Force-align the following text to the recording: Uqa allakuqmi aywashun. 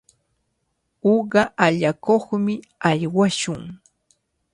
Uqa 1.13 1.41
allakuqmi 1.65 2.53
aywashun. 2.89 3.63